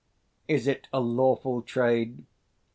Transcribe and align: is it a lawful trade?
is 0.47 0.65
it 0.65 0.87
a 0.91 0.99
lawful 0.99 1.61
trade? 1.61 2.25